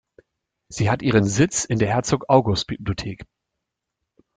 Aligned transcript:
Sie 0.67 0.89
hat 0.89 1.03
ihren 1.03 1.25
Sitz 1.25 1.63
in 1.63 1.77
der 1.77 1.89
Herzog 1.89 2.25
August 2.27 2.65
Bibliothek. 2.65 3.23